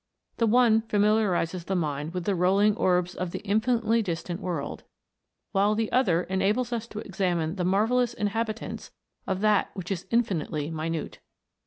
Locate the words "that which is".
9.41-10.07